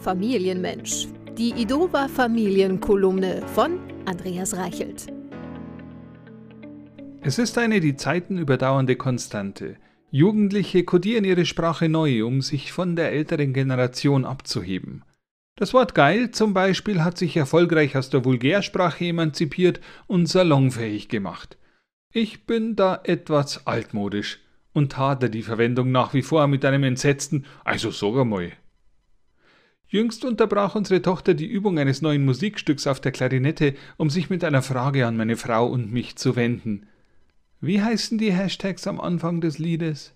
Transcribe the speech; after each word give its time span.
Familienmensch. 0.00 1.08
Die 1.36 1.50
Idova 1.50 2.06
Familienkolumne 2.06 3.42
von 3.54 3.80
Andreas 4.06 4.56
Reichelt. 4.56 5.06
Es 7.20 7.38
ist 7.38 7.58
eine 7.58 7.80
die 7.80 7.96
Zeiten 7.96 8.38
überdauernde 8.38 8.94
Konstante. 8.94 9.76
Jugendliche 10.10 10.84
kodieren 10.84 11.24
ihre 11.24 11.44
Sprache 11.44 11.88
neu, 11.88 12.24
um 12.24 12.42
sich 12.42 12.72
von 12.72 12.94
der 12.94 13.10
älteren 13.10 13.52
Generation 13.52 14.24
abzuheben. 14.24 15.02
Das 15.56 15.74
Wort 15.74 15.96
geil 15.96 16.30
zum 16.30 16.54
Beispiel 16.54 17.02
hat 17.02 17.18
sich 17.18 17.36
erfolgreich 17.36 17.96
aus 17.96 18.08
der 18.08 18.24
Vulgärsprache 18.24 19.06
emanzipiert 19.06 19.80
und 20.06 20.26
salonfähig 20.26 21.08
gemacht. 21.08 21.58
Ich 22.12 22.46
bin 22.46 22.76
da 22.76 23.00
etwas 23.02 23.66
altmodisch 23.66 24.40
und 24.72 24.96
hadere 24.96 25.28
die 25.28 25.42
Verwendung 25.42 25.90
nach 25.90 26.14
wie 26.14 26.22
vor 26.22 26.46
mit 26.46 26.64
einem 26.64 26.84
entsetzten 26.84 27.46
Also 27.64 27.90
sag 27.90 28.16
einmal. 28.16 28.52
Jüngst 29.90 30.24
unterbrach 30.24 30.74
unsere 30.74 31.00
Tochter 31.00 31.32
die 31.32 31.46
Übung 31.46 31.78
eines 31.78 32.02
neuen 32.02 32.24
Musikstücks 32.24 32.86
auf 32.86 33.00
der 33.00 33.12
Klarinette, 33.12 33.74
um 33.96 34.10
sich 34.10 34.28
mit 34.28 34.44
einer 34.44 34.60
Frage 34.60 35.06
an 35.06 35.16
meine 35.16 35.36
Frau 35.36 35.66
und 35.66 35.90
mich 35.90 36.16
zu 36.16 36.36
wenden. 36.36 36.86
Wie 37.60 37.82
heißen 37.82 38.18
die 38.18 38.32
Hashtags 38.32 38.86
am 38.86 39.00
Anfang 39.00 39.40
des 39.40 39.58
Liedes? 39.58 40.14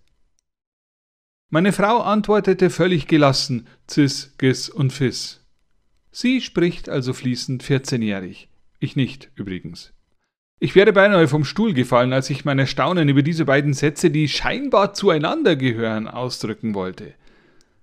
Meine 1.49 1.73
Frau 1.73 2.01
antwortete 2.01 2.71
völlig 2.71 3.07
gelassen 3.07 3.67
Cis, 3.91 4.35
Gis 4.39 4.69
und 4.69 4.93
Fis. 4.93 5.41
Sie 6.11 6.43
spricht 6.43 6.91
also 6.91 7.15
fließend 7.15 7.65
14-jährig. 7.65 8.49
Ich 8.79 8.97
nicht, 8.97 9.31
übrigens. 9.35 9.95
Ich 10.61 10.75
wäre 10.75 10.93
beinahe 10.93 11.29
vom 11.29 11.45
Stuhl 11.45 11.73
gefallen, 11.73 12.13
als 12.13 12.31
ich 12.31 12.45
mein 12.45 12.59
Erstaunen 12.59 13.09
über 13.09 13.23
diese 13.23 13.47
beiden 13.47 13.73
Sätze, 13.73 14.11
die 14.11 14.29
scheinbar 14.29 14.93
zueinander 14.95 15.57
gehören, 15.57 16.07
ausdrücken 16.09 16.75
wollte. 16.75 17.15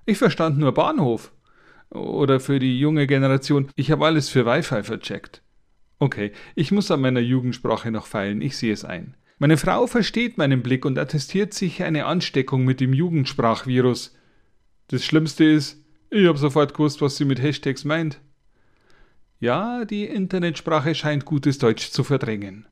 Ich 0.05 0.17
verstand 0.17 0.57
nur 0.59 0.73
Bahnhof. 0.73 1.31
Oder 1.89 2.39
für 2.39 2.59
die 2.59 2.79
junge 2.79 3.07
Generation, 3.07 3.69
ich 3.75 3.91
habe 3.91 4.05
alles 4.05 4.29
für 4.29 4.45
Wi-Fi 4.45 4.83
vercheckt. 4.83 5.41
Okay, 5.97 6.31
ich 6.55 6.71
muss 6.71 6.91
an 6.91 7.01
meiner 7.01 7.19
Jugendsprache 7.19 7.91
noch 7.91 8.05
feilen, 8.05 8.41
ich 8.41 8.57
sehe 8.57 8.73
es 8.73 8.85
ein. 8.85 9.15
Meine 9.37 9.57
Frau 9.57 9.87
versteht 9.87 10.37
meinen 10.37 10.61
Blick 10.61 10.85
und 10.85 10.97
attestiert 10.97 11.53
sich 11.53 11.81
eine 11.83 12.05
Ansteckung 12.05 12.65
mit 12.65 12.79
dem 12.79 12.93
Jugendsprachvirus. 12.93 14.15
Das 14.87 15.03
Schlimmste 15.03 15.45
ist, 15.45 15.83
ich 16.09 16.27
habe 16.27 16.37
sofort 16.37 16.73
gewusst, 16.73 17.01
was 17.01 17.17
sie 17.17 17.25
mit 17.25 17.41
Hashtags 17.41 17.85
meint. 17.85 18.19
Ja, 19.39 19.85
die 19.85 20.05
Internetsprache 20.05 20.93
scheint 20.95 21.25
gutes 21.25 21.57
Deutsch 21.57 21.91
zu 21.91 22.03
verdrängen. 22.03 22.67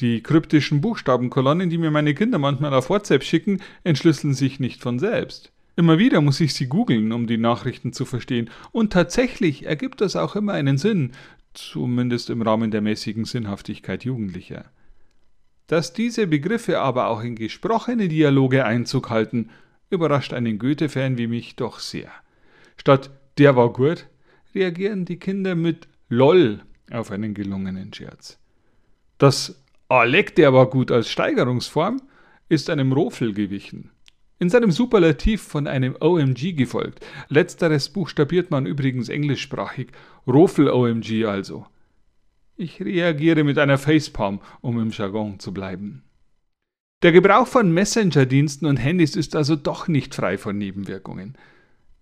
Die 0.00 0.22
kryptischen 0.22 0.80
Buchstabenkolonnen, 0.80 1.70
die 1.70 1.78
mir 1.78 1.90
meine 1.90 2.14
Kinder 2.14 2.38
manchmal 2.38 2.74
auf 2.74 2.90
WhatsApp 2.90 3.24
schicken, 3.24 3.60
entschlüsseln 3.82 4.34
sich 4.34 4.60
nicht 4.60 4.82
von 4.82 4.98
selbst. 4.98 5.52
Immer 5.76 5.98
wieder 5.98 6.22
muss 6.22 6.40
ich 6.40 6.54
sie 6.54 6.66
googeln, 6.66 7.12
um 7.12 7.26
die 7.26 7.36
Nachrichten 7.36 7.92
zu 7.92 8.06
verstehen. 8.06 8.50
Und 8.72 8.94
tatsächlich 8.94 9.66
ergibt 9.66 10.00
das 10.00 10.16
auch 10.16 10.34
immer 10.34 10.54
einen 10.54 10.78
Sinn, 10.78 11.12
zumindest 11.52 12.30
im 12.30 12.40
Rahmen 12.40 12.70
der 12.70 12.80
mäßigen 12.80 13.26
Sinnhaftigkeit 13.26 14.04
Jugendlicher. 14.04 14.64
Dass 15.66 15.92
diese 15.92 16.26
Begriffe 16.26 16.80
aber 16.80 17.08
auch 17.08 17.22
in 17.22 17.36
gesprochene 17.36 18.08
Dialoge 18.08 18.64
Einzug 18.64 19.10
halten, 19.10 19.50
überrascht 19.90 20.32
einen 20.32 20.58
Goethe-Fan 20.58 21.18
wie 21.18 21.26
mich 21.26 21.56
doch 21.56 21.78
sehr. 21.78 22.10
Statt 22.78 23.10
der 23.36 23.54
war 23.54 23.72
gut, 23.72 24.06
reagieren 24.54 25.04
die 25.04 25.18
Kinder 25.18 25.54
mit 25.54 25.88
LOL 26.08 26.62
auf 26.90 27.10
einen 27.10 27.34
gelungenen 27.34 27.92
Scherz. 27.92 28.38
Das 29.18 29.62
Alek, 29.88 30.34
der 30.36 30.54
war 30.54 30.70
gut 30.70 30.90
als 30.90 31.10
Steigerungsform, 31.10 32.00
ist 32.48 32.70
einem 32.70 32.92
Rofel 32.92 33.34
gewichen. 33.34 33.90
In 34.38 34.50
seinem 34.50 34.70
Superlativ 34.70 35.42
von 35.42 35.66
einem 35.66 35.96
OMG 35.98 36.52
gefolgt. 36.54 37.04
Letzteres 37.28 37.88
buchstabiert 37.88 38.50
man 38.50 38.66
übrigens 38.66 39.08
englischsprachig. 39.08 39.88
Rofel 40.26 40.68
OMG 40.68 41.24
also. 41.24 41.66
Ich 42.56 42.80
reagiere 42.80 43.44
mit 43.44 43.58
einer 43.58 43.78
Facepalm, 43.78 44.40
um 44.60 44.78
im 44.78 44.90
Jargon 44.90 45.38
zu 45.38 45.54
bleiben. 45.54 46.02
Der 47.02 47.12
Gebrauch 47.12 47.46
von 47.46 47.72
Messenger-Diensten 47.72 48.66
und 48.66 48.78
Handys 48.78 49.16
ist 49.16 49.36
also 49.36 49.56
doch 49.56 49.88
nicht 49.88 50.14
frei 50.14 50.38
von 50.38 50.56
Nebenwirkungen. 50.56 51.36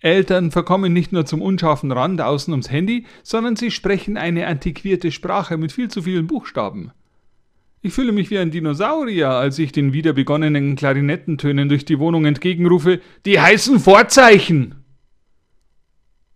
Eltern 0.01 0.51
verkommen 0.51 0.93
nicht 0.93 1.12
nur 1.12 1.27
zum 1.27 1.41
unscharfen 1.41 1.91
Rand 1.91 2.21
außen 2.21 2.53
ums 2.53 2.71
Handy, 2.71 3.06
sondern 3.22 3.56
sie 3.56 3.71
sprechen 3.71 4.16
eine 4.16 4.47
antiquierte 4.47 5.11
Sprache 5.12 5.56
mit 5.56 5.72
viel 5.72 5.89
zu 5.89 6.03
vielen 6.03 6.27
Buchstaben. 6.27 6.93
Ich 7.87 7.93
fühle 7.93 8.12
mich 8.12 8.31
wie 8.31 8.39
ein 8.39 8.50
Dinosaurier, 8.50 9.28
als 9.28 9.59
ich 9.59 9.71
den 9.71 9.93
wieder 9.93 10.15
begonnenen 10.15 10.75
Klarinettentönen 10.75 11.69
durch 11.69 11.84
die 11.84 11.99
Wohnung 11.99 12.25
entgegenrufe, 12.25 13.03
die 13.27 13.39
heißen 13.39 13.78
Vorzeichen! 13.78 14.77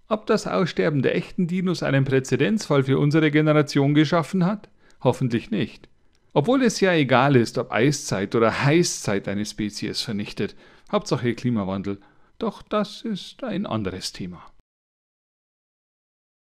Ob 0.08 0.26
das 0.26 0.46
Aussterben 0.46 1.00
der 1.00 1.16
echten 1.16 1.46
Dinos 1.46 1.82
einen 1.82 2.04
Präzedenzfall 2.04 2.82
für 2.82 2.98
unsere 2.98 3.30
Generation 3.30 3.94
geschaffen 3.94 4.44
hat? 4.44 4.68
Hoffentlich 5.00 5.50
nicht. 5.50 5.88
Obwohl 6.34 6.62
es 6.62 6.80
ja 6.80 6.92
egal 6.92 7.34
ist, 7.34 7.56
ob 7.56 7.72
Eiszeit 7.72 8.34
oder 8.34 8.64
Heißzeit 8.64 9.26
eine 9.26 9.46
Spezies 9.46 10.02
vernichtet. 10.02 10.54
Hauptsache 10.92 11.32
Klimawandel. 11.32 11.98
Doch 12.38 12.60
das 12.60 13.00
ist 13.00 13.42
ein 13.42 13.64
anderes 13.64 14.12
Thema. 14.12 14.42